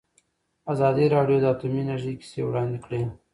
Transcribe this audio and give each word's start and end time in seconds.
ازادي 0.73 1.05
راډیو 1.15 1.37
د 1.41 1.45
اټومي 1.53 1.79
انرژي 1.83 2.13
کیسې 2.19 2.41
وړاندې 2.45 2.77
کړي. 2.85 3.01